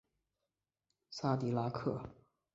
[1.11, 2.01] 萨迪拉克。